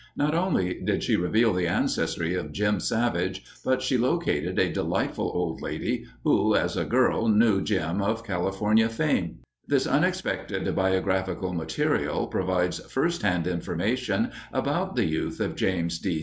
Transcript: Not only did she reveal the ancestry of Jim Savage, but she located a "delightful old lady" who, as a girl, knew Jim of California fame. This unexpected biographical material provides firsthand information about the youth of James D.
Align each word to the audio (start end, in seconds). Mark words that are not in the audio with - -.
Not 0.15 0.33
only 0.33 0.81
did 0.83 1.03
she 1.03 1.15
reveal 1.15 1.53
the 1.53 1.67
ancestry 1.67 2.33
of 2.33 2.51
Jim 2.51 2.79
Savage, 2.79 3.43
but 3.63 3.83
she 3.83 3.99
located 3.99 4.57
a 4.57 4.73
"delightful 4.73 5.31
old 5.35 5.61
lady" 5.61 6.05
who, 6.23 6.55
as 6.55 6.75
a 6.75 6.85
girl, 6.85 7.27
knew 7.27 7.61
Jim 7.61 8.01
of 8.01 8.25
California 8.25 8.89
fame. 8.89 9.41
This 9.67 9.85
unexpected 9.85 10.75
biographical 10.75 11.53
material 11.53 12.25
provides 12.25 12.79
firsthand 12.91 13.45
information 13.45 14.31
about 14.51 14.95
the 14.95 15.05
youth 15.05 15.39
of 15.39 15.55
James 15.55 15.99
D. 15.99 16.19